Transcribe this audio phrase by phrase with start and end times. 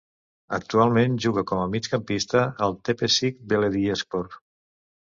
[0.57, 4.33] Actualment juga com a migcampista al Tepecik Belediyespor.